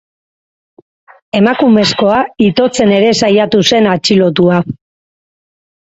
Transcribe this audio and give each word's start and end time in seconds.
Emakumezkoa 1.41 2.23
itotzen 2.47 2.95
ere 2.97 3.13
saiatu 3.23 3.61
zen 3.73 3.93
atxilotua. 3.95 4.59